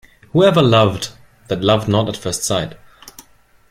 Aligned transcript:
Who 0.33 0.43
ever 0.43 0.63
loved 0.63 1.09
that 1.47 1.61
loved 1.61 1.87
not 1.87 2.09
at 2.09 2.17
first 2.17 2.43
sight? 2.43 2.73